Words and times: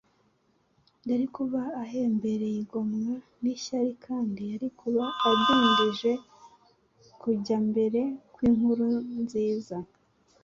yari 1.09 1.25
kuba 1.35 1.61
ahembereye 1.83 2.57
igomwa 2.63 3.13
n’ishyari, 3.41 3.91
kandi 4.05 4.41
yari 4.51 4.69
kuba 4.79 5.03
adindije 5.29 6.11
kujya 7.21 7.57
mbere 7.69 8.01
kw’inkuru 8.33 8.87
nziza. 9.21 9.77